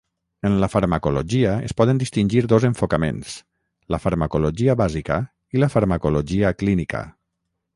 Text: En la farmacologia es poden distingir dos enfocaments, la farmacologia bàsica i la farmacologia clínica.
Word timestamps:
En 0.49 0.53
la 0.61 0.67
farmacologia 0.75 1.51
es 1.67 1.75
poden 1.81 1.99
distingir 2.03 2.41
dos 2.53 2.65
enfocaments, 2.69 3.35
la 3.97 4.01
farmacologia 4.07 4.77
bàsica 4.83 5.19
i 5.59 5.63
la 5.65 5.71
farmacologia 5.75 6.57
clínica. 6.63 7.05